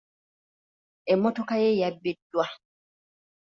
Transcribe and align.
Emmotoka 1.11 1.53
ye 1.63 1.71
yabbiddwa. 1.81 2.45